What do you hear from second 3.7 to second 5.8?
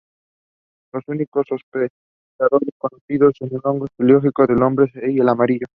etiológico son el hombre y el armadillo.